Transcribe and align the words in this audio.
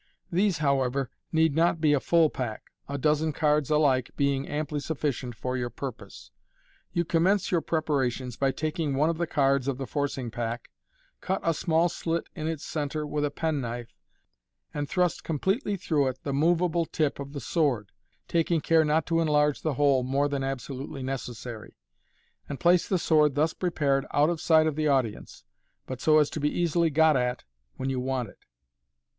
These, 0.31 0.57
however, 0.57 1.11
need 1.31 1.55
not 1.55 1.79
be 1.79 1.93
a 1.93 1.99
full 1.99 2.31
pack, 2.31 2.71
a 2.89 2.97
dozen 2.97 3.33
cards 3.33 3.69
alike 3.69 4.09
being 4.17 4.47
amply 4.47 4.79
sufficient 4.79 5.35
for 5.35 5.55
your 5.55 5.69
purpose. 5.69 6.31
You 6.91 7.05
commence 7.05 7.51
your 7.51 7.61
preparations 7.61 8.35
by 8.35 8.51
taking 8.51 8.95
one 8.95 9.11
of 9.11 9.19
the 9.19 9.27
cards 9.27 9.67
of 9.67 9.77
the 9.77 9.85
forcing 9.85 10.31
pack, 10.31 10.71
cut 11.19 11.39
a 11.43 11.53
small 11.53 11.87
slit 11.87 12.25
in 12.35 12.47
its 12.47 12.65
centre 12.65 13.05
with 13.05 13.23
a 13.23 13.29
penknife, 13.29 13.93
and 14.73 14.89
thrust 14.89 15.23
completely 15.23 15.77
through 15.77 16.07
it 16.07 16.17
the 16.23 16.33
moveable 16.33 16.87
tip 16.87 17.19
of 17.19 17.33
the 17.33 17.39
sword 17.39 17.91
(taking 18.27 18.59
care 18.59 18.83
not 18.83 19.05
to 19.05 19.19
enlarge 19.19 19.61
the 19.61 19.75
hole 19.75 20.01
more 20.01 20.27
than 20.27 20.43
absolutely 20.43 21.03
necessary), 21.03 21.75
and 22.49 22.59
place 22.59 22.87
the 22.89 22.97
sword 22.97 23.35
thus 23.35 23.53
prepared 23.53 24.07
out 24.11 24.31
of 24.31 24.41
sight 24.41 24.65
of 24.65 24.75
the 24.75 24.87
audience, 24.87 25.43
but 25.85 26.01
so 26.01 26.17
as 26.17 26.27
to 26.31 26.39
be 26.39 26.49
easily 26.49 26.89
got 26.89 27.15
at 27.15 27.43
when 27.75 27.91
you 27.91 27.99
want 27.99 28.27
it. 28.27 28.39